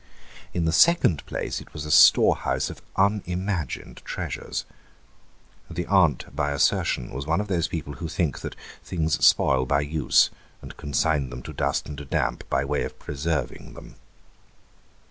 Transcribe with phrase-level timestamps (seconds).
[0.51, 4.65] In the second place it was a storehouse of unimagined treasures.
[5.69, 9.81] The aunt by assertion was one of those people who think that things spoil by
[9.81, 13.93] use and consign them to dust and damp by way of preserving them.